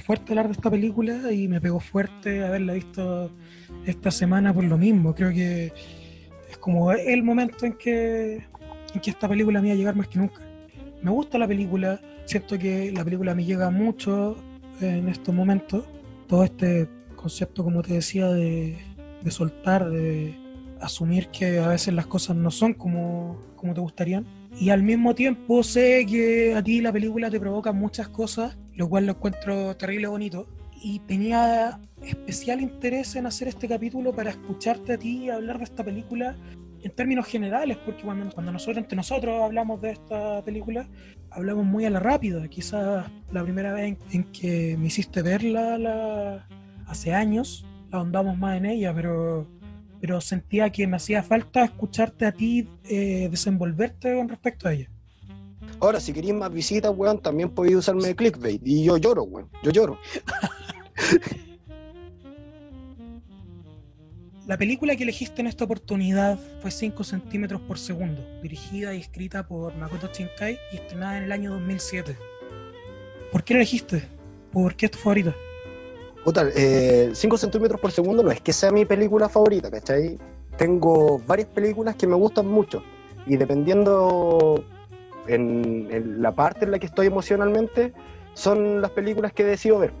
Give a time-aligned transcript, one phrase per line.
[0.00, 3.30] fuerte hablar de esta película y me pegó fuerte haberla visto
[3.86, 5.14] esta semana por lo mismo.
[5.14, 5.72] Creo que
[6.50, 8.44] es como el momento en que,
[8.94, 10.42] en que esta película me iba a llegar más que nunca.
[11.02, 14.36] Me gusta la película, siento que la película me llega mucho
[14.80, 15.84] en estos momentos.
[16.26, 18.76] Todo este concepto, como te decía, de,
[19.22, 20.34] de soltar, de
[20.80, 24.26] asumir que a veces las cosas no son como, como te gustarían.
[24.60, 28.90] Y al mismo tiempo sé que a ti la película te provoca muchas cosas, lo
[28.90, 30.46] cual lo encuentro terrible bonito.
[30.82, 35.82] Y tenía especial interés en hacer este capítulo para escucharte a ti hablar de esta
[35.82, 36.36] película
[36.82, 40.86] en términos generales, porque cuando, nosotros entre nosotros hablamos de esta película,
[41.30, 42.46] hablamos muy a la rápida.
[42.48, 46.46] Quizás la primera vez en, que me hiciste verla la,
[46.86, 49.48] hace años, ahondamos más en ella, pero
[50.00, 54.90] pero sentía que me hacía falta escucharte a ti eh, desenvolverte con respecto a ella.
[55.78, 58.60] Ahora, si queréis más visitas, weón, también podéis usarme clickbait.
[58.64, 59.48] Y yo lloro, weón.
[59.62, 59.98] Yo lloro.
[64.46, 69.46] La película que elegiste en esta oportunidad fue 5 centímetros por segundo, dirigida y escrita
[69.46, 72.16] por Makoto Shinkai y estrenada en el año 2007.
[73.30, 74.08] ¿Por qué la elegiste?
[74.50, 75.36] ¿Por qué es tu favorita?
[76.24, 80.18] 5 eh, centímetros por segundo no es que sea mi película favorita, ¿cachai?
[80.56, 82.82] Tengo varias películas que me gustan mucho
[83.26, 84.62] y dependiendo
[85.26, 87.92] en, la parte en la que estoy emocionalmente,
[88.34, 89.92] son las películas que decido ver.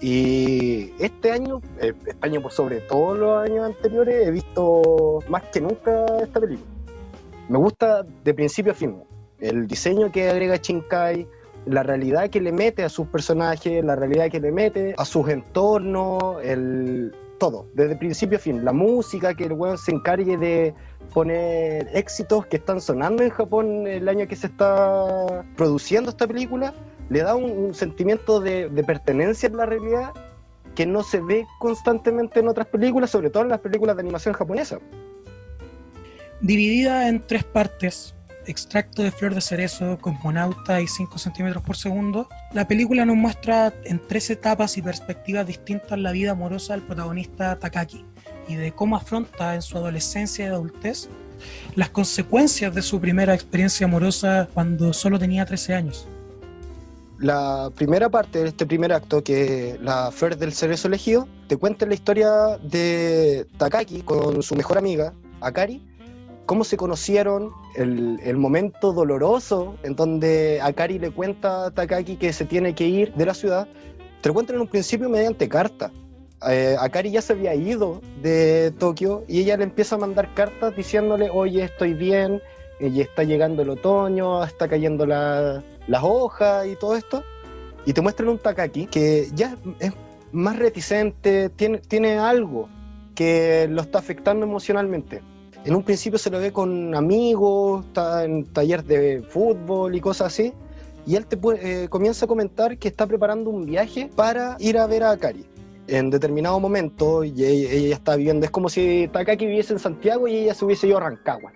[0.00, 5.42] Y este año, eh, este año por sobre todos los años anteriores, he visto más
[5.44, 6.68] que nunca esta película.
[7.48, 9.02] Me gusta de principio a fin.
[9.38, 11.26] El diseño que agrega Shinkai,
[11.66, 15.28] la realidad que le mete a sus personajes, la realidad que le mete a sus
[15.28, 18.64] entornos, el todo, desde principio a fin.
[18.64, 20.74] La música, que el weón se encargue de
[21.12, 26.72] poner éxitos que están sonando en Japón el año que se está produciendo esta película,
[27.10, 30.12] le da un, sentimiento de, de pertenencia en la realidad
[30.74, 34.34] que no se ve constantemente en otras películas, sobre todo en las películas de animación
[34.34, 34.78] japonesa.
[36.40, 38.14] Dividida en tres partes,
[38.46, 43.72] extracto de flor de cerezo, cosmonauta y 5 centímetros por segundo, la película nos muestra
[43.84, 48.04] en tres etapas y perspectivas distintas la vida amorosa del protagonista Takaki
[48.48, 51.08] y de cómo afronta en su adolescencia y adultez
[51.74, 56.06] las consecuencias de su primera experiencia amorosa cuando solo tenía 13 años.
[57.18, 61.86] La primera parte de este primer acto, que la flor del cerezo elegido, te cuenta
[61.86, 65.82] la historia de Takaki con su mejor amiga, Akari,
[66.46, 72.44] cómo se conocieron, el, momento doloroso en donde Akari le cuenta a Takaki que se
[72.44, 73.68] tiene que ir de la ciudad,
[74.20, 75.90] te lo cuentan en un principio mediante carta.
[76.48, 80.74] Eh, Akari ya se había ido de Tokio y ella le empieza a mandar cartas
[80.76, 82.42] diciéndole, oye, estoy bien,
[82.80, 85.62] y está llegando el otoño, está cayendo las
[86.02, 87.22] hojas y todo esto.
[87.86, 89.92] Y te muestran un Takaki que ya es
[90.32, 92.68] más reticente, tiene, tiene algo
[93.14, 95.22] que lo está afectando emocionalmente
[95.64, 100.28] en un principio se lo ve con amigos, está en taller de fútbol y cosas
[100.28, 100.52] así,
[101.06, 104.86] y él te eh, comienza a comentar que está preparando un viaje para ir a
[104.86, 105.46] ver a Akari.
[105.88, 110.36] En determinado momento, y ella, está viviendo, es como si Takaki viviese en Santiago y
[110.36, 111.52] ella se hubiese ido a Rancagua.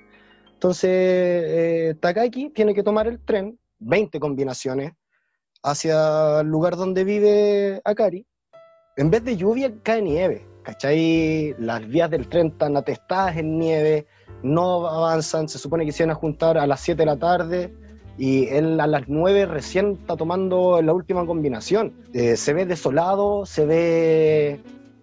[0.53, 4.93] Entonces, eh, Takaki tiene que tomar el tren, 20 combinaciones,
[5.63, 8.27] hacia el lugar donde vive Akari.
[8.97, 11.55] En vez de lluvia, cae nieve ¿cachai?
[11.59, 14.07] Las vías del tren están atestadas en nieve,
[14.43, 17.73] no avanzan, se supone que se iban a juntar a las 7 de la tarde
[18.19, 21.95] y él a las 9 recién está tomando la última combinación.
[22.13, 24.61] Eh, se ve desolado, se ve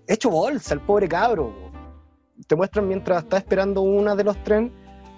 [0.08, 1.54] hecho bolsa el pobre cabro.
[2.46, 4.72] Te muestran mientras está esperando una de los trenes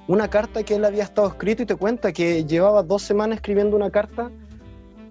[0.08, 3.76] una carta que él había estado escrito y te cuenta que llevaba dos semanas escribiendo
[3.76, 4.30] una carta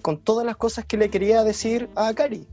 [0.03, 2.47] con todas las cosas que le quería decir a Akari.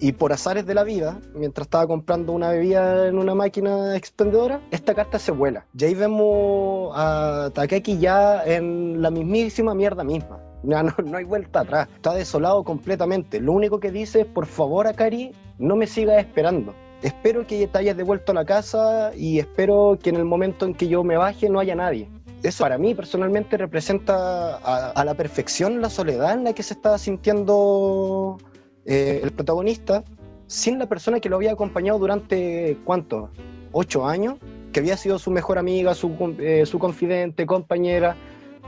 [0.00, 4.60] Y por azares de la vida, mientras estaba comprando una bebida en una máquina expendedora,
[4.70, 5.66] esta carta se vuela.
[5.78, 10.40] Y ahí vemos a Takeki ya en la mismísima mierda misma.
[10.62, 11.88] No, no, hay vuelta atrás.
[11.94, 13.40] Está desolado completamente.
[13.40, 16.74] Lo único que dice es, por favor, Akari, no me sigas esperando.
[17.02, 20.74] Espero que te hayas devuelto a la casa y espero que en el momento en
[20.74, 22.08] que yo me baje no haya nadie.
[22.42, 26.74] Eso para mí personalmente representa a, a la perfección la soledad en la que se
[26.74, 28.38] está sintiendo
[28.86, 30.04] eh, el protagonista
[30.46, 33.30] sin la persona que lo había acompañado durante, ¿cuánto?
[33.72, 34.36] Ocho años,
[34.72, 38.16] que había sido su mejor amiga, su, eh, su confidente, compañera,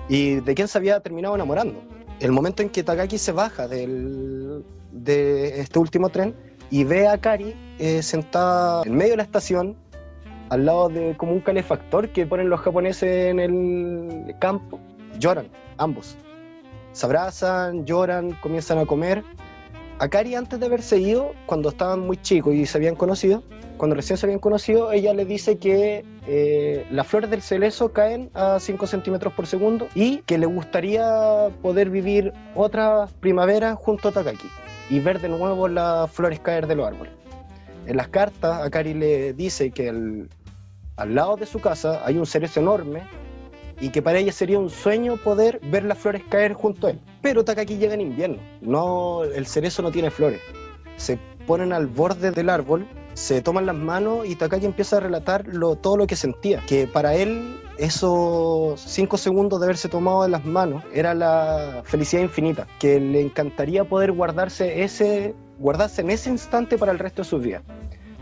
[0.09, 1.81] y de quien se había terminado enamorando.
[2.21, 6.35] El momento en que Takaki se baja del, de este último tren
[6.71, 9.77] y ve a Kari eh, sentada en medio de la estación,
[10.49, 14.79] al lado de como un calefactor que ponen los japoneses en el campo,
[15.19, 16.17] lloran, ambos.
[16.93, 19.23] Se abrazan, lloran, comienzan a comer
[19.99, 23.43] Akari antes de haberse ido, cuando estaban muy chicos y se habían conocido,
[23.79, 28.31] cuando recién se habían conocido, ella le dice que eh, las flores del celeso caen
[28.35, 34.13] a 5 centímetros por segundo y que le gustaría poder vivir otra primavera junto a
[34.13, 34.49] Takaki
[34.91, 37.13] y ver de nuevo las flores caer de los árboles.
[37.87, 42.61] En las cartas, Akari le dice que al lado de su casa hay un cerezo
[42.61, 43.03] enorme
[43.81, 47.01] y que para ella sería un sueño poder ver las flores caer junto a él.
[47.23, 50.41] Pero Takaki llega en invierno, no, el cerezo no tiene flores.
[50.97, 55.45] Se ponen al borde del árbol, se toman las manos y Takaki empieza a relatar
[55.83, 60.45] todo lo que sentía, que para él esos cinco segundos de haberse tomado en las
[60.45, 66.79] manos era la felicidad infinita, que le encantaría poder guardarse ese, guardarse en ese instante
[66.79, 67.63] para el resto de sus días.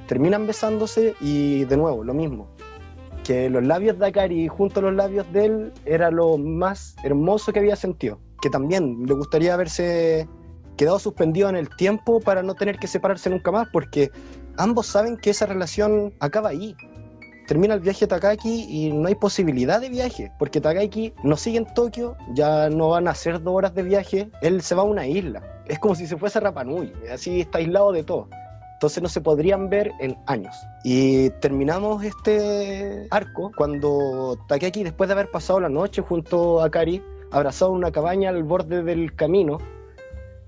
[0.09, 2.54] Terminan besándose y de nuevo, lo mismo
[3.25, 7.53] que los labios de Akari junto a los labios de él era lo más hermoso
[7.53, 8.21] que había sentido.
[8.41, 10.29] Que también le gustaría haberse
[10.77, 14.11] quedado suspendido en el tiempo para no tener que separarse nunca más, porque
[14.57, 16.77] ambos saben que esa relación acaba ahí.
[17.47, 21.59] Termina el viaje a Takaki y no hay posibilidad de viaje, porque Takaki no sigue
[21.59, 24.87] en Tokio, ya no van a ser dos horas de viaje, él se va a
[24.87, 25.43] una isla.
[25.67, 28.29] Es como si se fuese a Rapanui, así está aislado de todo.
[28.75, 30.55] Entonces no se podrían ver en años.
[30.85, 37.03] Y terminamos este arco cuando Takeki, después de haber pasado la noche junto a Kari,
[37.31, 39.59] abrazado en una cabaña al borde del camino,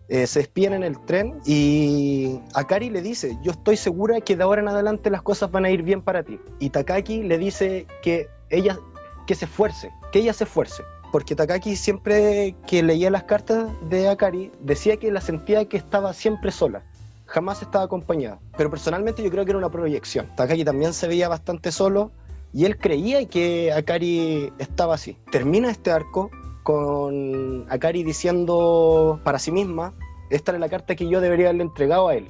[0.08, 4.44] eh, se despiden en el tren y Akari le dice, yo estoy segura que de
[4.44, 6.38] ahora en adelante las cosas van a ir bien para ti.
[6.60, 8.78] Y Takaki le dice que ella
[9.26, 10.84] que se esfuerce, que ella se esfuerce.
[11.10, 16.12] Porque Takaki siempre que leía las cartas de Akari decía que la sentía que estaba
[16.12, 16.84] siempre sola
[17.26, 18.38] jamás estaba acompañada.
[18.56, 20.28] Pero personalmente yo creo que era una proyección.
[20.36, 22.10] Takagi también se veía bastante solo
[22.52, 25.18] y él creía que Akari estaba así.
[25.30, 26.30] Termina este arco
[26.62, 29.92] con Akari diciendo para sí misma,
[30.30, 32.28] esta era la carta que yo debería haberle entregado a él,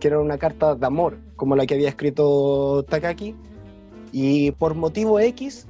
[0.00, 3.34] que era una carta de amor, como la que había escrito Takaki,
[4.12, 5.66] y por motivo X,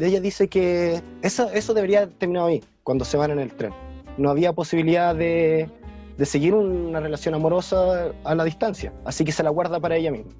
[0.00, 3.72] ella dice que eso, eso debería haber terminado ahí, cuando se van en el tren.
[4.18, 5.68] No había posibilidad de,
[6.16, 10.10] de seguir una relación amorosa a la distancia, así que se la guarda para ella
[10.10, 10.32] misma.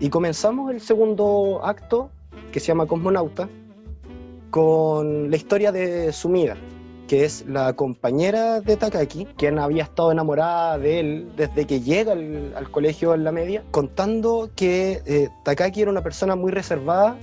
[0.00, 2.10] Y comenzamos el segundo acto,
[2.52, 3.48] que se llama Cosmonauta,
[4.50, 6.56] con la historia de Sumida,
[7.08, 12.12] que es la compañera de Takaki, quien había estado enamorada de él desde que llega
[12.12, 17.16] al, colegio en la media, contando que eh, Takaki era una persona muy reservada,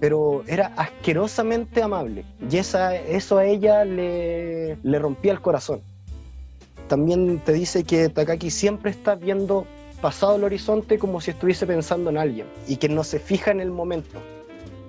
[0.00, 2.24] pero era asquerosamente amable.
[2.50, 5.80] Y eso a ella le rompía el corazón
[6.88, 9.66] también te dice que Takaki siempre está viendo
[10.00, 13.60] pasado el horizonte como si estuviese pensando en alguien y que no se fija en
[13.60, 14.18] el momento,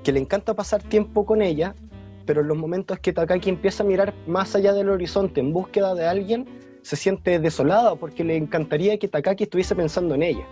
[0.04, 1.74] que le encanta pasar tiempo con ella,
[2.26, 5.96] pero en los momentos que Takaki empieza a mirar más allá del horizonte en búsqueda
[5.96, 6.46] de alguien,
[6.82, 10.46] se siente desolada porque le encantaría que Takaki estuviese pensando en ella.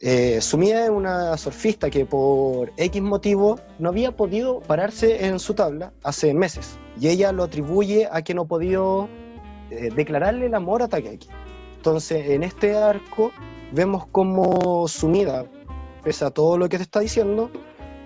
[0.00, 5.54] Eh, Sumida es una surfista que por X motivo no había podido pararse en su
[5.54, 9.08] tabla hace meses y ella lo atribuye a que no ha podido
[9.76, 11.28] eh, declararle el amor a Takeki.
[11.76, 13.30] Entonces, en este arco
[13.72, 15.46] vemos como Sumida,
[16.02, 17.50] pese a todo lo que te está diciendo,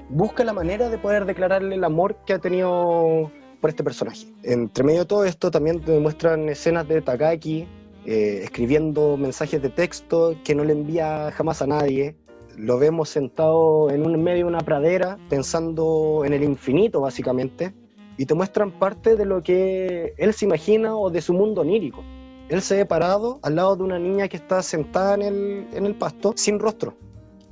[0.09, 4.27] busca la manera de poder declararle el amor que ha tenido por este personaje.
[4.43, 7.67] Entre medio de todo esto también te muestran escenas de Takaki
[8.07, 12.17] eh, escribiendo mensajes de texto que no le envía jamás a nadie.
[12.57, 17.73] Lo vemos sentado en un medio de una pradera pensando en el infinito básicamente
[18.21, 22.05] y te muestran parte de lo que él se imagina o de su mundo onírico.
[22.51, 25.87] Él se ve parado al lado de una niña que está sentada en el, en
[25.87, 26.93] el pasto sin rostro.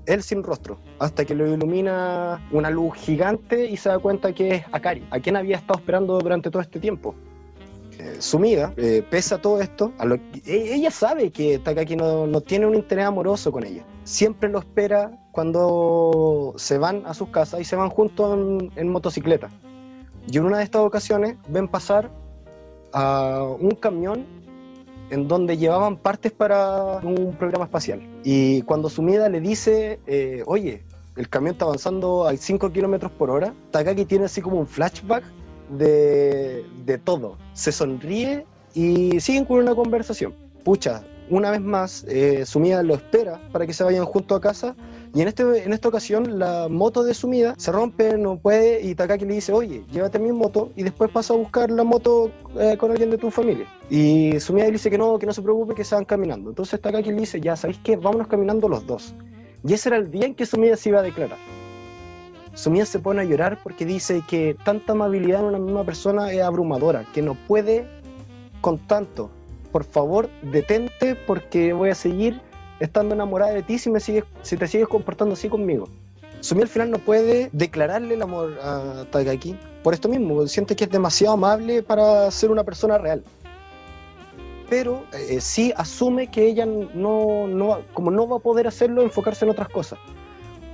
[0.04, 4.56] Él sin rostro, hasta que lo ilumina una luz gigante y se da cuenta que
[4.56, 7.14] es Akari, a quien había estado esperando durante todo este tiempo.
[7.98, 12.26] Eh, sumida, eh, pese a todo esto, a lo e, ella sabe que Takaki no,
[12.26, 13.86] no, tiene un interés amoroso con ella.
[14.04, 18.88] Siempre lo espera cuando se van a sus casas y se van juntos en, en
[18.92, 19.48] motocicleta.
[20.30, 22.10] Y en una de estas ocasiones ven pasar
[22.92, 24.26] a un camión
[25.10, 28.02] en donde llevaban partes para un programa espacial.
[28.24, 30.82] Y cuando Sumida le dice, eh, oye,
[31.16, 35.24] el camión está avanzando a 5 kilómetros por hora, Takaki tiene así como un flashback
[35.70, 37.38] de, de todo.
[37.54, 38.44] Se sonríe
[38.74, 40.34] y siguen con una conversación.
[40.62, 44.76] Pucha, una vez más, eh, Sumida lo espera para que se vayan junto a casa
[45.14, 48.94] y en, este, en esta ocasión la moto de Sumida se rompe, no puede, y
[48.94, 52.76] Takaki le dice, oye, llévate mi moto y después pasa a buscar la moto eh,
[52.78, 53.66] con alguien de tu familia.
[53.88, 56.50] Y Sumida le dice que no, que no se preocupe, que se van caminando.
[56.50, 57.96] Entonces Takaki le dice, ya, ¿sabéis qué?
[57.96, 59.14] Vámonos caminando los dos.
[59.66, 61.38] Y ese era el día en que Sumida se iba a declarar.
[62.54, 66.42] Sumida se pone a llorar porque dice que tanta amabilidad en una misma persona es
[66.42, 67.86] abrumadora, que no puede
[68.60, 69.30] con tanto.
[69.72, 72.40] Por favor, detente porque voy a seguir
[72.80, 75.88] estando enamorada de ti si, me sigues, si te sigues comportando así conmigo.
[76.40, 80.84] Sumi al final no puede declararle el amor a Takaki por esto mismo, siente que
[80.84, 83.24] es demasiado amable para ser una persona real.
[84.68, 89.44] Pero eh, sí asume que ella no, no, como no va a poder hacerlo, enfocarse
[89.44, 89.98] en otras cosas.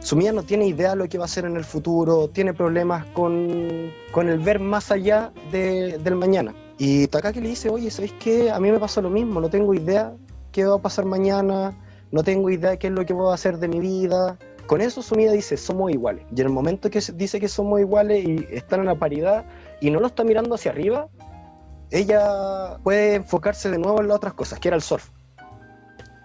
[0.00, 3.06] Sumía no tiene idea de lo que va a hacer en el futuro, tiene problemas
[3.06, 6.54] con, con el ver más allá de, del mañana.
[6.76, 8.50] Y Takaki le dice, oye, ¿sabéis qué?
[8.50, 10.12] A mí me pasó lo mismo, no tengo idea
[10.52, 11.74] qué va a pasar mañana,
[12.14, 14.38] no tengo idea de qué es lo que a hacer de mi vida.
[14.68, 16.24] Con eso Sumida dice, somos iguales.
[16.30, 19.44] Y en el momento que dice que somos iguales y están en la paridad
[19.80, 21.08] y no lo está mirando hacia arriba,
[21.90, 25.10] ella puede enfocarse de nuevo en las otras cosas, que era el surf.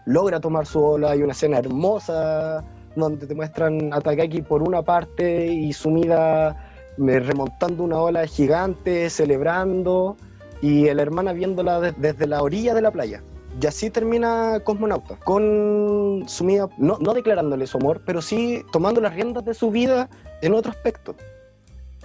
[0.05, 2.63] Logra tomar su ola, hay una escena hermosa
[2.95, 10.17] donde te muestran a Takaki por una parte y Sumida remontando una ola gigante, celebrando,
[10.61, 13.23] y la hermana viéndola desde la orilla de la playa.
[13.61, 19.13] Y así termina Cosmonauta, con Sumida, no, no declarándole su amor, pero sí tomando las
[19.13, 20.09] riendas de su vida
[20.41, 21.15] en otro aspecto.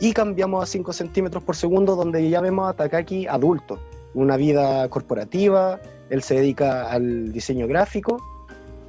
[0.00, 3.78] Y cambiamos a 5 centímetros por segundo, donde ya vemos a Takaki adulto,
[4.14, 5.78] una vida corporativa,
[6.10, 8.20] él se dedica al diseño gráfico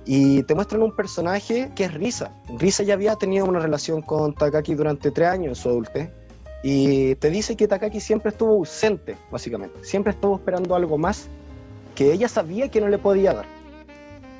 [0.05, 2.31] y te muestran un personaje que es Risa.
[2.57, 6.09] Risa ya había tenido una relación con Takaki durante tres años en su adultez
[6.63, 11.29] y te dice que Takaki siempre estuvo ausente, básicamente, siempre estuvo esperando algo más
[11.95, 13.45] que ella sabía que no le podía dar.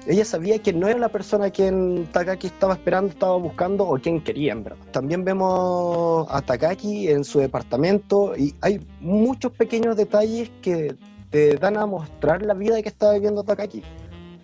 [0.07, 3.97] Ella sabía que no era la persona a quien Takaki estaba esperando, estaba buscando o
[3.97, 4.85] quien quería, en verdad.
[4.91, 10.95] También vemos a Takaki en su departamento y hay muchos pequeños detalles que
[11.31, 13.81] te dan a mostrar la vida que está viviendo Takaki.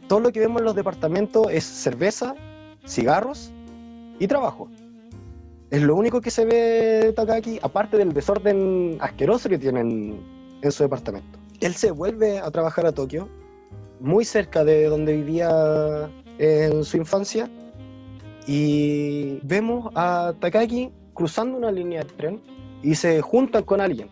[0.08, 2.34] Todo lo que vemos en los departamentos es cerveza,
[2.88, 3.52] cigarros
[4.18, 4.68] y trabajo.
[5.70, 10.20] Es lo único que se ve de Takaki, aparte del desorden asqueroso que tienen
[10.64, 13.30] en su departamento él se vuelve a trabajar a Tokio,
[14.00, 17.50] muy cerca de donde vivía en su infancia,
[18.48, 22.42] y vemos a Takaki cruzando una línea de tren
[22.82, 24.10] y se junta con alguien,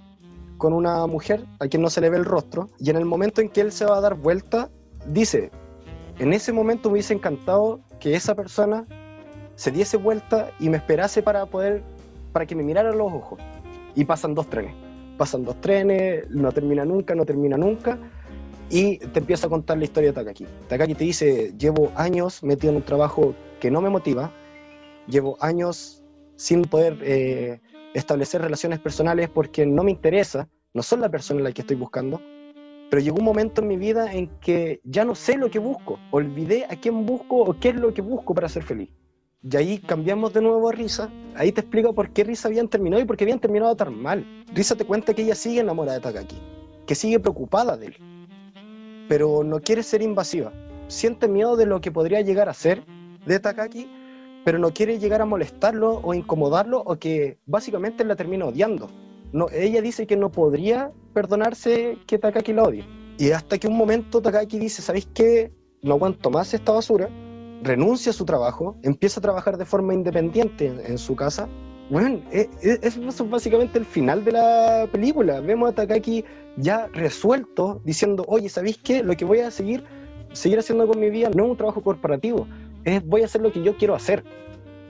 [0.60, 3.42] con una mujer a quien no se le ve el rostro, y en el momento
[3.42, 4.70] en que él se va a dar vuelta,
[5.08, 5.50] dice,
[6.20, 8.86] en ese momento me hubiese encantado que esa persona
[9.56, 11.84] se diese vuelta y me esperase para poder,
[12.32, 13.40] para que me mirara a los ojos.
[13.96, 14.89] Y pasan dos trenes
[15.20, 18.00] pasan dos trenes, no termina nunca, no termina nunca,
[18.70, 20.46] y te empieza a contar la historia de Takaki.
[20.70, 24.32] Takaki te dice, llevo años metido en un trabajo que no me motiva,
[25.08, 26.02] llevo años
[26.38, 27.60] sin poder eh,
[27.94, 31.76] establecer relaciones personales porque no me interesa, no son la persona en la que estoy
[31.76, 32.22] buscando,
[32.90, 36.00] pero llegó un momento en mi vida en que ya no sé lo que busco,
[36.12, 38.90] olvidé a quién busco o qué es lo que busco para ser feliz.
[39.42, 41.10] Y ahí cambiamos de nuevo a Risa.
[41.36, 44.26] Ahí te explico por qué Risa habían terminado y por qué habían terminado tan mal.
[44.54, 46.36] Risa te cuenta que ella sigue enamorada de Takaki,
[46.86, 47.96] que sigue preocupada de él,
[49.08, 50.52] pero no quiere ser invasiva.
[50.90, 52.84] Siente miedo de lo que podría llegar a ser
[53.26, 53.90] de Takaki,
[54.44, 58.90] pero no quiere llegar a molestarlo o incomodarlo o que básicamente la termina odiando.
[59.32, 62.86] No, ella dice que no podría perdonarse que Takaki la odie.
[63.18, 65.54] Y hasta que un momento Takaki dice, ¿sabéis qué?
[65.82, 67.10] No aguanto más esta basura
[67.64, 71.48] renuncia a su trabajo, empieza a trabajar de forma independiente en, su casa.
[71.90, 75.42] Bueno, e, e, eso es básicamente el final de la película.
[75.42, 76.24] Vemos a Takaki
[76.58, 79.04] ya resuelto, diciendo, oye, ¿sabéis qué?
[79.04, 79.84] Lo que voy a seguir,
[80.34, 82.48] seguir haciendo con mi vida no es un trabajo corporativo,
[82.86, 84.24] es voy a hacer lo que yo quiero hacer.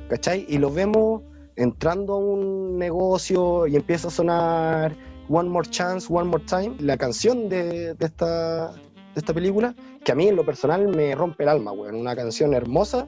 [0.09, 0.45] ¿Cachai?
[0.49, 1.21] Y lo vemos
[1.55, 4.95] entrando a un negocio y empieza a sonar
[5.29, 8.73] One More Chance, One More Time, la canción de esta
[9.13, 11.95] de esta película, que a mí en lo personal me rompe el alma, weón.
[11.95, 13.07] Una canción hermosa.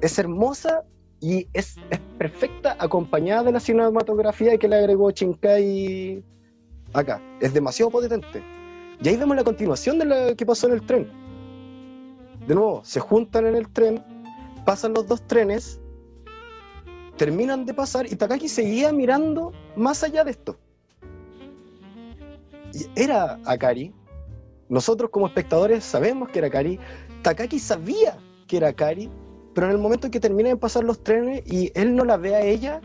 [0.00, 0.84] Es hermosa
[1.20, 6.22] y es, es, perfecta acompañada de la cinematografía que le agregó Shinkai
[6.92, 7.20] acá.
[7.40, 8.42] Es demasiado potente.
[9.02, 11.10] Y ahí vemos la continuación de lo que pasó en el tren.
[12.46, 14.04] De nuevo, se juntan en el tren,
[14.64, 15.80] pasan los dos trenes,
[17.16, 20.58] terminan de pasar y Takaki seguía mirando más allá de esto.
[22.72, 23.94] Y era Akari,
[24.68, 26.78] nosotros como espectadores sabemos que era Kari.
[27.22, 28.16] Takaki sabía
[28.46, 29.10] que era Kari,
[29.54, 32.16] pero en el momento en que terminan de pasar los trenes y él no la
[32.16, 32.80] ve a ella,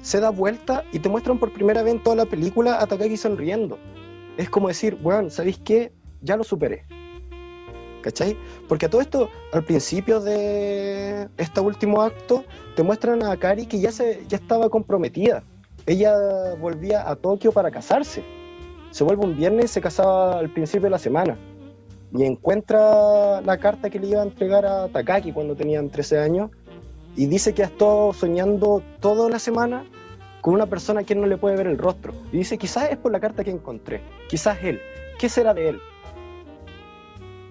[0.00, 3.16] se da vuelta y te muestran por primera vez en toda la película a Takaki
[3.16, 3.78] sonriendo.
[4.36, 5.92] Es como decir, bueno, ¿sabéis qué?
[6.22, 6.84] Ya lo superé.
[8.02, 8.36] ¿Cachai?
[8.68, 13.78] Porque a todo esto, al principio de este último acto, te muestran a Kari que
[13.78, 15.44] ya, se, ya estaba comprometida.
[15.86, 16.14] Ella
[16.60, 18.24] volvía a Tokio para casarse
[18.92, 21.36] se vuelve un viernes y se casaba al principio de la semana.
[22.14, 26.50] Y encuentra la carta que le iba a entregar a Takaki cuando tenían 13 años
[27.16, 29.84] y dice que ha estado soñando toda la semana
[30.42, 32.12] con una persona a quien no le puede ver el rostro.
[32.30, 34.80] Y dice, quizás es por la carta que encontré, quizás él,
[35.18, 35.80] ¿qué será de él?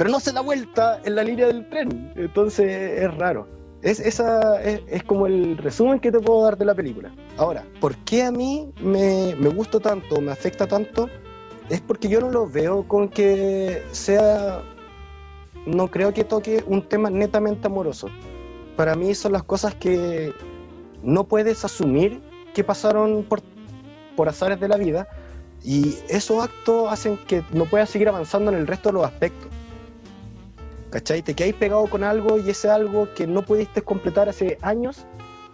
[0.01, 2.12] pero no se da vuelta en la línea del tren.
[2.15, 3.48] Entonces es raro.
[3.83, 7.13] Es, esa, es, como el resumen que te puedo dar de la película.
[7.38, 11.07] Ahora, ¿por qué a mí me, me gusta tanto, me afecta tanto?
[11.71, 14.61] Es porque yo no lo veo con que sea...
[15.65, 18.09] No creo que toque un tema netamente amoroso.
[18.75, 20.33] Para mí son las cosas que
[21.01, 22.21] no puedes asumir
[22.53, 23.41] que pasaron por,
[24.17, 25.07] por azares de la vida
[25.63, 29.49] y esos actos hacen que no puedas seguir avanzando en el resto de los aspectos.
[30.89, 31.21] ¿Cachai?
[31.21, 35.05] Te quedáis pegado con algo y ese algo que no pudiste completar hace años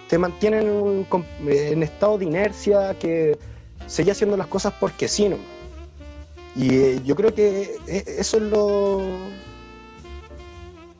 [0.09, 3.37] te mantiene en, estado de inercia, que
[3.85, 5.37] seguía haciendo las cosas porque sí, ¿no?
[6.57, 9.01] Y eh, yo creo que eh, eso es lo,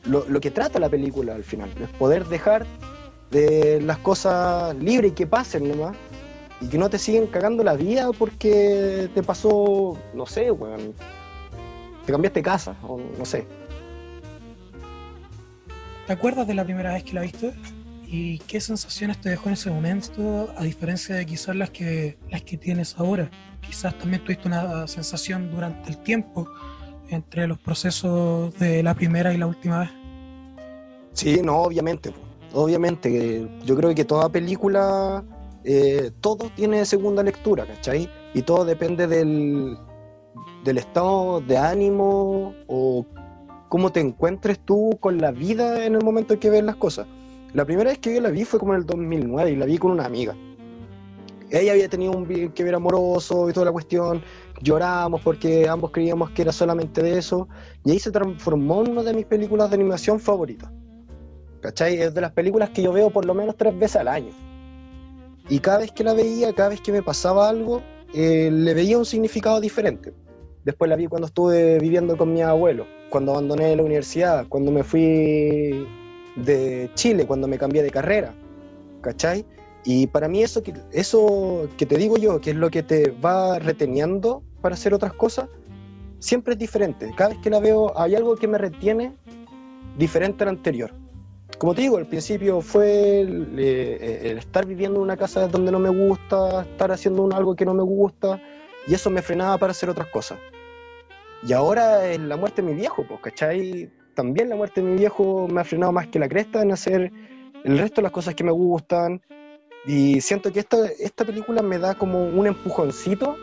[0.05, 2.65] lo, que trata la película al final, es poder dejar
[3.31, 5.97] de las cosas libres y que pasen nomás,
[6.61, 10.93] y que no te siguen cagando la vida porque te pasó, no sé, weón,
[12.05, 13.45] te cambiaste casa, o no sé.
[16.05, 17.53] ¿Te acuerdas de la primera vez que la viste?
[18.09, 22.41] ¿Y qué sensaciones te dejó en ese momento, a diferencia de quizás las que, las
[22.41, 23.29] que tienes ahora?
[23.59, 26.47] Quizás también tuviste una sensación durante el tiempo
[27.09, 29.89] entre los procesos de la primera y la última vez.
[31.11, 32.13] Sí, no, obviamente.
[32.53, 33.45] Obviamente.
[33.65, 35.25] Yo creo que toda película,
[35.65, 38.09] eh, todo tiene segunda lectura, ¿cachai?
[38.33, 39.77] Y todo depende del,
[40.63, 43.05] del estado de ánimo o
[43.67, 47.05] cómo te encuentres tú con la vida en el momento en que ves las cosas.
[47.53, 49.77] La primera vez que yo la vi fue como en el 2009 y la vi
[49.77, 50.35] con una amiga.
[51.49, 54.21] Ella había tenido un que ver amoroso y toda la cuestión.
[54.61, 57.47] Lloramos porque ambos creíamos que era solamente de eso.
[57.85, 60.69] Y ahí se transformó en una de mis películas de animación favoritas.
[61.61, 62.01] ¿Cachai?
[62.01, 64.31] Es de las películas que yo veo por lo menos tres veces al año.
[65.49, 67.81] Y cada vez que la veía, cada vez que me pasaba algo,
[68.13, 70.13] eh, le veía un significado diferente.
[70.65, 74.83] Después la vi cuando estuve viviendo con mi abuelo, cuando abandoné la universidad, cuando me
[74.83, 75.87] fui
[76.37, 78.33] de Chile, cuando me cambié de carrera,
[79.01, 79.45] ¿cachai?
[79.83, 83.11] Y para mí eso que, eso que te digo yo, que es lo que te
[83.11, 85.47] va reteniendo para hacer otras cosas,
[86.19, 87.11] siempre es diferente.
[87.15, 89.15] Cada vez que la veo hay algo que me retiene
[89.97, 90.93] diferente al anterior.
[91.57, 95.79] Como te digo, al principio fue el, eh, estar viviendo en una casa donde no
[95.79, 98.39] me gusta, estar haciendo algo que no me gusta,
[98.87, 100.37] y eso me frenaba para hacer otras cosas.
[101.43, 103.91] Y ahora es la muerte de mi viejo, pues, ¿cachai?
[104.17, 107.11] También la muerte de mi viejo me ha frenado más que la cresta en hacer
[107.63, 109.21] el resto de las cosas que me gustan.
[109.85, 113.37] Y siento que esta, esta película me da como un empujoncito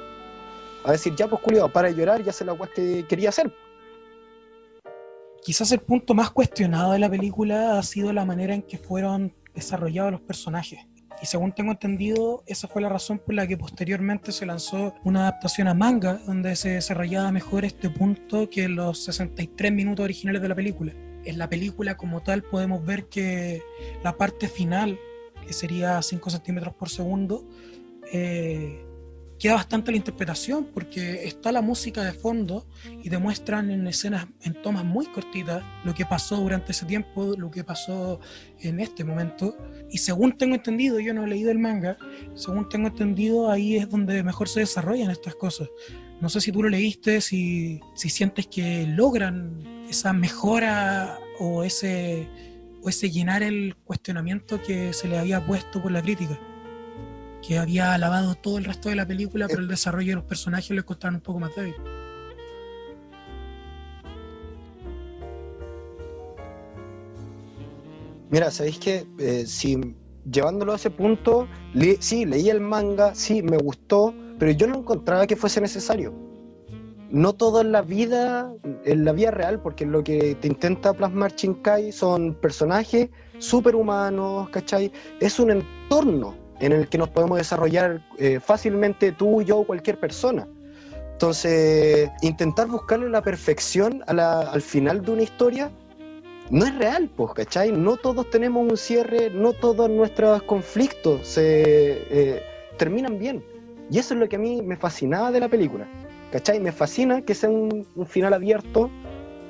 [0.85, 3.55] a decir, ya pues Julio, para de llorar, ya sé la que quería hacer.
[5.45, 9.33] Quizás el punto más cuestionado de la película ha sido la manera en que fueron
[9.55, 10.81] desarrollados los personajes.
[11.25, 15.21] Y según tengo entendido, esa fue la razón por la que posteriormente se lanzó una
[15.21, 20.49] adaptación a manga, donde se desarrollaba mejor este punto que los 63 minutos originales de
[20.51, 20.93] la película.
[21.25, 23.63] En la película como tal podemos ver que
[24.03, 24.99] la parte final,
[25.47, 27.49] que sería 5 centímetros por segundo,
[28.13, 28.84] eh,
[29.45, 32.67] queda bastante la interpretación porque está la música de fondo
[33.03, 37.51] y demuestran en escenas, en tomas muy cortitas, lo que pasó durante ese tiempo, lo
[37.51, 38.21] que pasó
[38.61, 39.55] en este momento.
[39.91, 41.99] Y según tengo entendido, yo no he leído el manga,
[42.35, 45.69] según tengo entendido, ahí es donde mejor se desarrollan estas cosas.
[46.23, 52.31] No sé si tú lo leíste, si, si sientes que logran esa mejora o ese,
[52.83, 56.41] o ese llenar el cuestionamiento que se le había puesto por la crítica
[57.47, 60.71] que había alabado todo el resto de la película, pero el desarrollo de los personajes
[60.71, 61.75] les costaba un poco más débil.
[68.31, 69.45] Mira, ¿sabéis que eh,
[70.31, 71.47] llevándolo a ese punto,
[72.01, 76.13] sí, leí el manga, sí, me gustó, pero yo no encontraba que fuese necesario.
[77.11, 78.53] No todo en la vida,
[78.85, 84.91] en la vida real, porque lo que te intenta plasmar Shinkai son personajes superhumanos, ¿cachai?
[85.21, 90.47] Es un entorno en el que nos podemos desarrollar eh, fácilmente tú, yo, cualquier persona.
[91.13, 95.71] Entonces, intentar buscarle la perfección al final de una historia
[96.51, 97.73] no es real, pues, ¿cachai?
[97.73, 102.43] No todos tenemos un cierre, no todos nuestros conflictos se eh,
[102.77, 103.43] terminan bien.
[103.91, 105.87] Y eso es lo que a mí me fascinaba de la película,
[106.33, 106.61] ¿cachai?
[106.61, 108.91] Me fascina que sea un, final abierto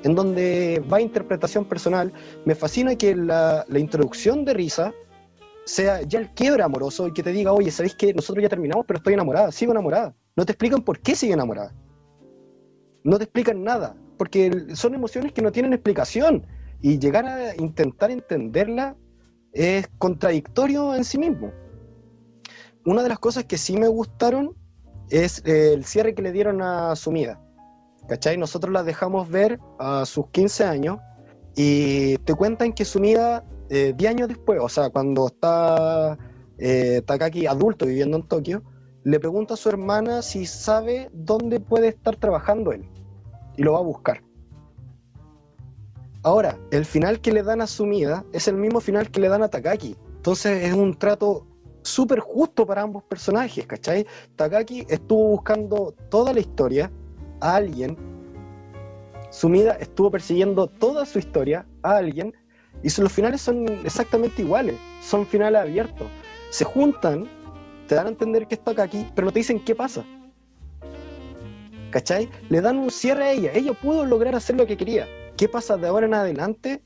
[0.03, 2.13] en donde va interpretación personal.
[2.45, 4.93] Me fascina que la, la introducción de Risa
[5.65, 8.85] sea ya el quiebre amoroso y que te diga, oye, ¿sabéis que nosotros ya terminamos,
[8.87, 10.15] pero estoy enamorada, sigo enamorada?
[10.35, 11.73] No te explican por qué sigue enamorada.
[13.03, 16.45] No te explican nada, porque son emociones que no tienen explicación
[16.81, 18.95] y llegar a intentar entenderla
[19.53, 21.51] es contradictorio en sí mismo.
[22.85, 24.55] Una de las cosas que sí me gustaron
[25.09, 27.41] es el cierre que le dieron a Sumida.
[28.07, 28.37] ¿cachai?
[28.37, 30.97] Nosotros la dejamos ver a sus 15 años
[31.55, 36.17] y te cuentan que Sumida, eh, 10 años después, o sea, cuando está
[36.57, 38.63] eh, Takaki adulto viviendo en Tokio,
[39.03, 42.89] le pregunta a su hermana si sabe dónde puede estar trabajando él
[43.57, 44.21] y lo va a buscar.
[46.23, 49.43] Ahora, el final que le dan a Sumida es el mismo final que le dan
[49.43, 49.95] a Takaki.
[50.15, 51.45] Entonces es un trato
[51.83, 54.07] súper justo para ambos personajes, ¿cachai?
[54.35, 56.91] Takaki estuvo buscando toda la historia
[57.41, 57.95] a alguien,
[59.29, 62.33] Sumida estuvo persiguiendo toda su historia a alguien,
[62.83, 66.07] y los finales son exactamente iguales, son finales abiertos.
[66.49, 67.27] Se juntan,
[67.87, 70.03] te dan a entender que es Takaki, pero no te dicen qué pasa.
[71.91, 72.29] ¿Cachai?
[72.49, 75.07] Le dan un cierre a ella, ella pudo lograr hacer lo que quería.
[75.37, 76.81] ¿Qué pasa de ahora en adelante?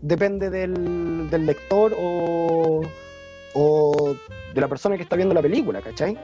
[0.00, 2.82] Depende del, del lector o,
[3.54, 4.16] o
[4.54, 6.18] de la persona que está viendo la película, ¿cachai?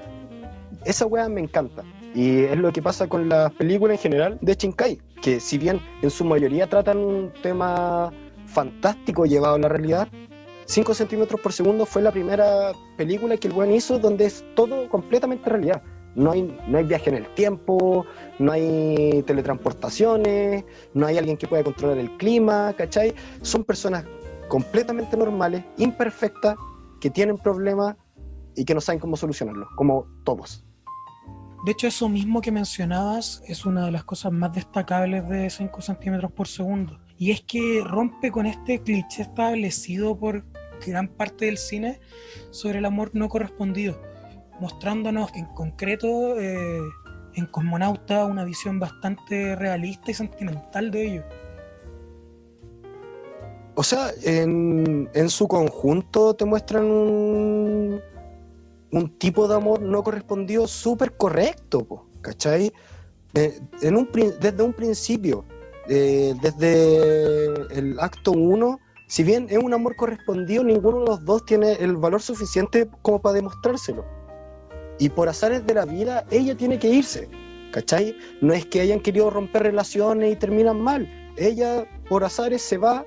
[0.85, 1.83] Esa weá me encanta.
[2.15, 5.81] Y es lo que pasa con las películas en general de Shinkai, que si bien
[6.03, 8.13] en su mayoría tratan un tema
[8.49, 10.09] fantástico llevado a la realidad,
[10.67, 14.89] 5 centímetros por segundo fue la primera película que el buen hizo donde es todo
[14.89, 15.83] completamente realidad.
[16.15, 18.05] No hay, no hay viaje en el tiempo,
[18.39, 23.15] no hay teletransportaciones, no hay alguien que pueda controlar el clima, ¿cachai?
[23.43, 24.05] Son personas
[24.49, 26.57] completamente normales, imperfectas,
[27.01, 27.97] que tienen problemas
[28.57, 30.65] y que no saben cómo solucionarlos, como todos.
[31.65, 35.81] De hecho, eso mismo que mencionabas es una de las cosas más destacables de 5
[35.81, 36.99] centímetros por segundo.
[37.19, 40.45] Y es que rompe con este cliché establecido por
[40.87, 42.01] gran parte del cine
[42.51, 44.01] sobre el amor no correspondido,
[44.61, 46.81] mostrándonos en concreto eh,
[47.35, 51.25] en Cosmonauta una visión bastante realista y sentimental de ello.
[53.75, 58.01] O sea, en, en su conjunto te muestran un,
[58.91, 62.73] un tipo de amor no correspondido súper correcto, ¿cachai?
[63.35, 65.45] Eh, desde un principio,
[65.89, 67.47] eh, desde
[67.79, 71.97] el acto 1, si bien es un amor correspondido, ninguno de los dos tiene el
[71.97, 74.05] valor suficiente como para demostrárselo.
[74.99, 77.29] Y por azares de la vida, ella tiene que irse,
[77.73, 78.17] ¿cachai?
[78.43, 81.09] No es que hayan querido romper relaciones y terminan mal.
[81.37, 83.05] Ella, por azares, se va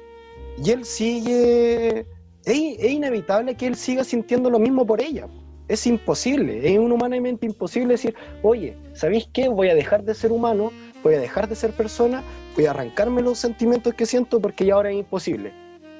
[0.63, 2.07] y él sigue...
[2.45, 5.27] Es, es inevitable que él siga sintiendo lo mismo por ella
[5.67, 9.47] es imposible, es humanamente imposible decir, oye, ¿sabéis qué?
[9.47, 10.71] Voy a dejar de ser humano,
[11.03, 12.23] voy a dejar de ser persona,
[12.55, 15.53] voy a arrancarme los sentimientos que siento porque ya ahora es imposible.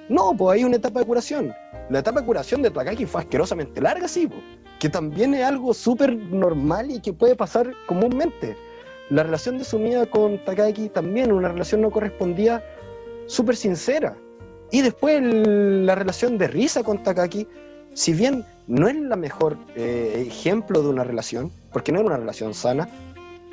[0.09, 1.53] No, pues hay una etapa de curación.
[1.89, 4.29] La etapa de curación de Takaki fue asquerosamente larga, sí,
[4.79, 8.57] que también es algo súper normal y que puede pasar comúnmente.
[9.09, 12.63] La relación de Sumida con Takaki también, una relación no correspondía
[13.27, 14.17] súper sincera.
[14.71, 17.47] Y después la relación de Risa con Takaki,
[17.93, 22.17] si bien no es la mejor eh, ejemplo de una relación, porque no es una
[22.17, 22.87] relación sana,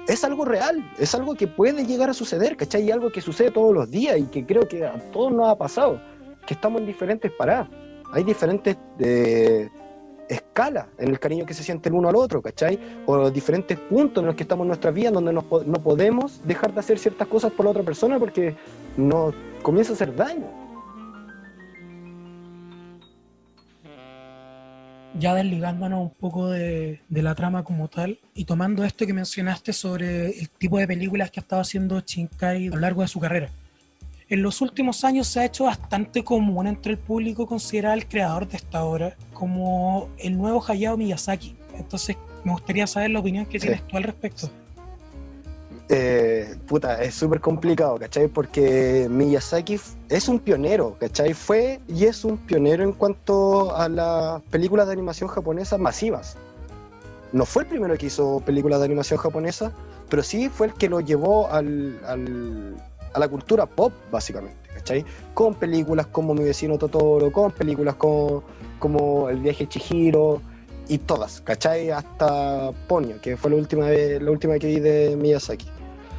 [0.06, 2.84] es algo real, es algo que puede llegar a suceder, ¿cachai?
[2.84, 5.56] Y algo que sucede todos los días y que creo que a todos nos ha
[5.56, 6.00] pasado,
[6.46, 7.68] que estamos en diferentes paradas.
[8.12, 9.68] Hay diferentes eh,
[10.28, 12.78] escalas en el cariño que se siente el uno al otro, ¿cachai?
[13.06, 16.80] O diferentes puntos en los que estamos en nuestra vida donde no podemos dejar de
[16.80, 18.56] hacer ciertas cosas por la otra persona porque
[18.96, 20.67] nos comienza a hacer daño.
[25.18, 30.38] Ya desligándonos un poco de, la trama como tal y tomando esto que mencionaste sobre
[30.38, 33.50] el tipo de películas que ha estado haciendo Shinkai a lo largo de su carrera.
[34.28, 38.46] En los últimos años se ha hecho bastante común entre el público considerar al creador
[38.46, 41.56] de esta obra como el nuevo Hayao Miyazaki.
[41.74, 44.50] Entonces me gustaría saber la opinión que tienes tú al respecto.
[45.90, 48.28] Eh, puta, es súper complicado, ¿cachai?
[48.28, 51.32] Porque Miyazaki es un pionero, ¿cachai?
[51.32, 56.36] Fue y es un pionero en cuanto a las películas de animación japonesas masivas.
[57.32, 59.72] No fue el primero que hizo películas de animación japonesa,
[60.10, 65.06] pero sí fue el que lo llevó al, a la cultura pop, básicamente, ¿cachai?
[65.32, 68.42] Con películas como Mi vecino Totoro, con películas como,
[68.78, 70.42] como El viaje Chihiro,
[70.88, 71.90] y todas, ¿cachai?
[71.90, 75.77] Hasta Ponyo, que fue la última vez, la última que vi de Miyazaki.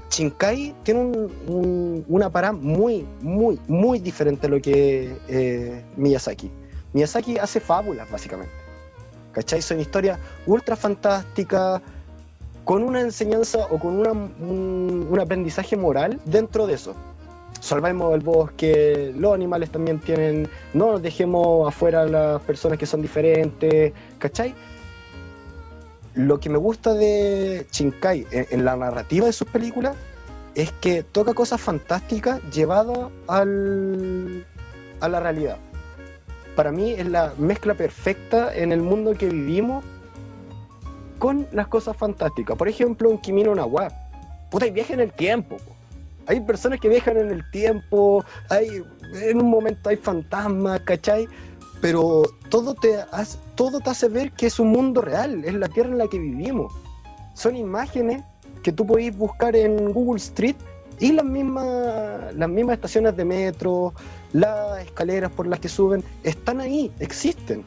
[0.09, 6.51] Shinkai tiene un, una parada muy, muy, muy diferente a lo que eh, Miyazaki.
[6.93, 8.53] Miyazaki hace fábulas, básicamente.
[9.31, 9.61] ¿Cachai?
[9.61, 11.81] Son historias ultra fantásticas,
[12.69, 16.95] con una enseñanza o con una, un, aprendizaje moral dentro de eso.
[17.61, 23.01] Salvemos el bosque, los animales también tienen, no dejemos afuera a las personas que son
[23.01, 24.53] diferentes, ¿cachai?
[26.15, 29.95] Lo que me gusta de Shinkai en, la narrativa de sus películas
[30.55, 34.45] es que toca cosas fantásticas llevadas al,
[34.99, 35.57] a la realidad.
[36.55, 39.85] Para mí es la mezcla perfecta en el mundo que vivimos
[41.19, 42.57] con las cosas fantásticas.
[42.57, 43.89] Por ejemplo, en Kimi no Nawa.
[44.49, 45.57] puta, hay viaje en el tiempo.
[46.25, 51.27] Hay personas que viajan en el tiempo, hay, en un momento hay fantasmas, ¿cachai?
[51.81, 55.67] Pero todo te, hace, todo te hace ver que es un mundo real, es la
[55.69, 56.73] tierra en la que vivimos.
[57.33, 58.23] Son imágenes
[58.63, 60.55] que tú podéis buscar en Google Street
[60.99, 63.93] y las mismas, las mismas estaciones de metro,
[64.33, 67.63] las escaleras por las que suben, están ahí, existen.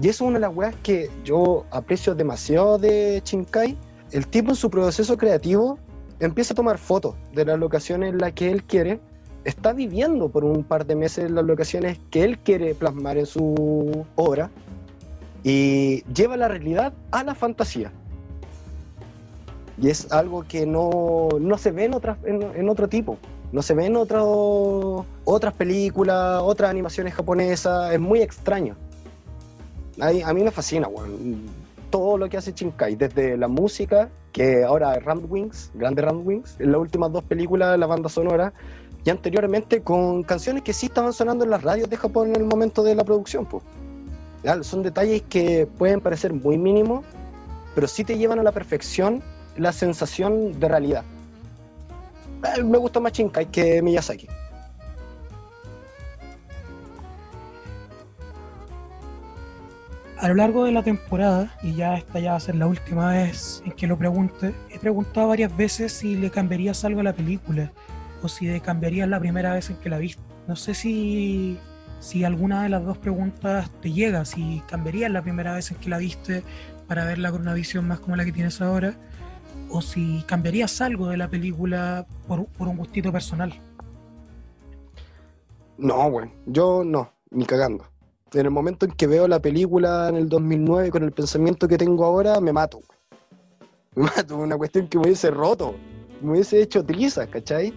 [0.00, 3.76] Y eso es una de las weas que yo aprecio demasiado de Shinkai.
[4.12, 5.78] El tipo en su proceso creativo
[6.20, 9.00] empieza a tomar fotos de las locaciones en las que él quiere.
[9.44, 14.04] Está viviendo por un par de meses las locaciones que él quiere plasmar en su
[14.14, 14.50] obra.
[15.44, 17.90] Y lleva la realidad a la fantasía.
[19.80, 23.18] Y es algo que no, no se ve en, otro tipo.
[23.50, 27.92] No se ve en otro, otras películas, otras animaciones japonesas.
[27.92, 28.76] Es muy extraño.
[30.00, 30.88] A, mí me fascina,
[31.90, 36.80] todo lo que hace Shinkai, desde la música, que ahora Wings, grande Wings, en las
[36.80, 38.52] últimas dos películas, la banda sonora,
[39.04, 42.44] y anteriormente con canciones que sí estaban sonando en las radios de Japón en el
[42.44, 43.46] momento de la producción.
[43.46, 43.64] Pues.
[44.62, 47.04] Son detalles que pueden parecer muy mínimos,
[47.74, 49.22] pero sí te llevan a la perfección
[49.56, 51.04] la sensación de realidad.
[52.56, 54.28] Eh, me gusta más Shinkai que Miyazaki.
[60.18, 63.10] A lo largo de la temporada, y ya esta ya va a ser la última
[63.10, 67.12] vez en que lo pregunte, he preguntado varias veces si le cambiarías algo a la
[67.12, 67.72] película
[68.22, 70.22] o si cambiarías la primera vez en que la viste.
[70.46, 71.58] No sé si,
[72.00, 75.90] si alguna de las dos preguntas te llega, si cambiarías la primera vez en que
[75.90, 76.42] la viste
[76.86, 78.94] para verla con una visión más como la que tienes ahora,
[79.70, 83.60] o si cambiarías algo de la película por, por un gustito personal.
[85.78, 87.92] No, bueno, yo no, ni cagando
[88.40, 91.78] en el momento en que veo la película en el 2009 con el pensamiento que
[91.78, 92.80] tengo ahora, me mato.
[93.94, 95.74] Me mato, una cuestión que me hubiese roto,
[96.22, 97.74] me hubiese hecho trizas, ¿cachai?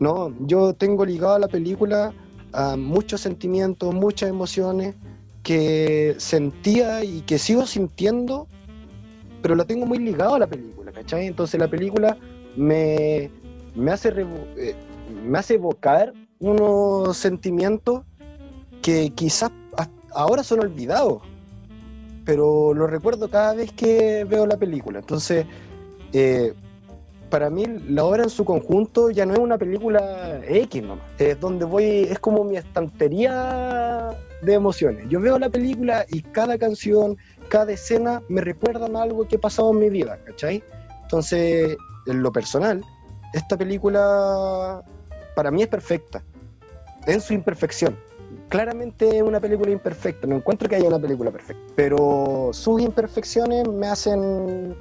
[0.00, 2.12] No, yo tengo ligado a la película
[2.52, 4.94] a muchos sentimientos, muchas emociones
[5.42, 8.46] que sentía y que sigo sintiendo,
[9.42, 11.26] pero la tengo muy ligado a la película, ¿cachai?
[11.26, 12.16] Entonces la película
[12.56, 13.30] me,
[13.74, 14.12] me, hace,
[14.56, 14.74] eh,
[15.24, 18.02] me hace evocar unos sentimientos
[18.82, 19.50] que quizás
[20.14, 21.22] ahora son olvidados,
[22.24, 25.00] pero lo recuerdo cada vez que veo la película.
[25.00, 25.46] Entonces,
[26.12, 26.54] eh,
[27.30, 31.38] para mí la obra en su conjunto ya no es una película X nomás, es
[31.40, 35.08] donde voy, es como mi estantería de emociones.
[35.08, 37.16] Yo veo la película y cada canción,
[37.48, 40.62] cada escena me recuerdan algo que ha pasado en mi vida, ¿cachai?
[41.02, 42.84] Entonces, en lo personal,
[43.34, 44.82] esta película
[45.34, 46.22] para mí es perfecta,
[47.06, 47.96] en su imperfección
[48.48, 53.68] claramente es una película imperfecta, no encuentro que haya una película perfecta, pero sus imperfecciones
[53.68, 54.76] me hacen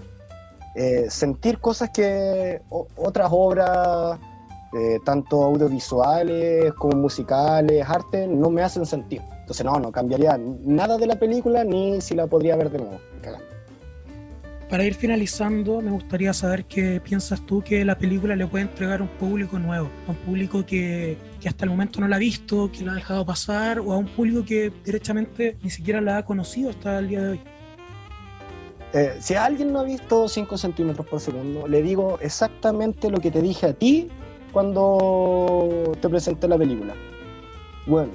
[0.80, 4.20] eh, sentir cosas que otras obras,
[4.78, 9.24] eh, tanto audiovisuales como musicales, arte, no me hacen sentir.
[9.40, 13.00] Entonces no, no cambiaría nada de la película ni si la podría ver de nuevo.
[14.70, 19.00] Para ir finalizando, me gustaría saber qué piensas tú que la película le puede entregar
[19.00, 22.70] a un público nuevo, a un público que, hasta el momento no la ha visto,
[22.72, 26.26] que la ha dejado pasar, o a un público que derechamente ni siquiera la ha
[26.26, 27.40] conocido hasta el día de hoy.
[28.94, 33.32] Eh, si alguien no ha visto 5 centímetros por segundo, le digo exactamente lo que
[33.32, 34.10] te dije a ti
[34.54, 36.94] cuando te presenté la película.
[37.86, 38.12] Bueno,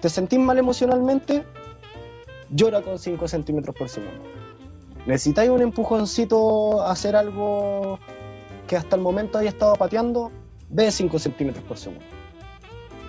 [0.00, 1.44] ¿te sentís mal emocionalmente?
[2.50, 4.38] Llora con 5 centímetros por segundo
[5.08, 7.98] necesitáis un empujoncito a hacer algo
[8.66, 10.30] que hasta el momento haya estado pateando,
[10.68, 12.04] ve 5 centímetros por segundo.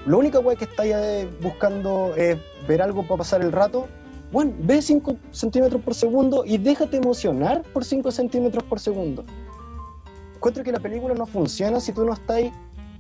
[0.06, 3.88] Lo único que estáis eh, buscando es ver algo para pasar el rato.
[4.32, 9.26] Bueno, ve 5 centímetros por segundo y déjate emocionar por 5 centímetros por segundo.
[10.36, 12.44] Encuentro que la película no funciona si tú no estás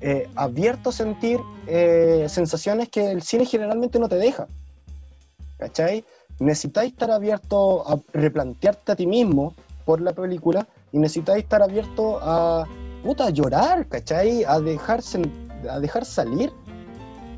[0.01, 4.47] eh, abierto a sentir eh, sensaciones que el cine generalmente no te deja.
[5.57, 6.05] ¿Cachai?
[6.39, 9.53] necesitáis estar abierto a replantearte a ti mismo
[9.85, 12.65] por la película y necesitáis estar abierto a,
[13.03, 14.43] puta, llorar, ¿cachai?
[14.45, 15.01] A dejar,
[15.69, 16.51] a dejar salir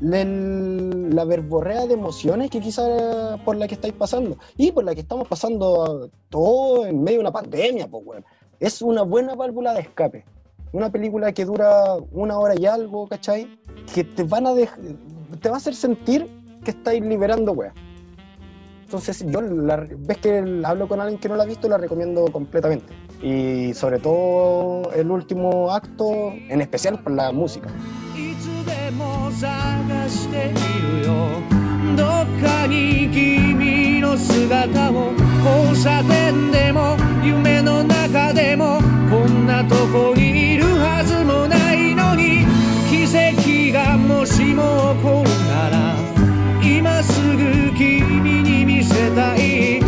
[0.02, 5.02] la verborrea de emociones que quizás por la que estáis pasando y por la que
[5.02, 8.26] estamos pasando todo en medio de una pandemia, pues, bueno.
[8.58, 10.24] Es una buena válvula de escape.
[10.72, 13.48] Una película que dura una hora y algo, ¿cachai?
[13.92, 16.28] Que te van a te va a hacer sentir
[16.64, 17.72] que estáis liberando, weón.
[18.84, 22.26] Entonces, yo la, ves que hablo con alguien que no la ha visto, la recomiendo
[22.30, 22.92] completamente.
[23.22, 27.70] Y sobre todo el último acto, en especial por la música.
[29.40, 31.62] 探しているよ。
[31.96, 35.12] どっかに君の姿を
[35.44, 42.46] 交差点でも夢の中でもこんなとこにいるはずもないのに
[42.88, 45.96] 奇跡がもしも起こるなら
[46.62, 49.82] 今すぐ君に見せたい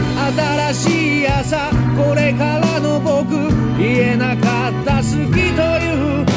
[0.72, 3.30] 新しい朝これからの僕
[3.78, 5.02] 言えなかった好
[5.32, 6.33] きという